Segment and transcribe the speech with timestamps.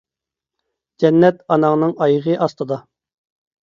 [1.05, 2.85] جەننەت ئاناڭنىڭ ئايىغى ئاستىدا.